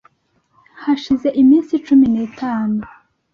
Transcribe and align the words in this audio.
hashize 0.83 1.27
iminsi 1.41 1.73
cumi 1.85 2.05
nitanu 2.13 2.79